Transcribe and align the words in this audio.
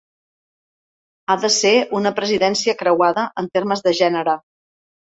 Ha 1.27 1.35
de 1.43 1.51
ser 1.57 1.75
una 2.01 2.15
presidència 2.21 2.77
creuada 2.83 3.31
en 3.45 3.53
termes 3.61 3.89
de 3.91 3.97
gènere. 4.05 4.41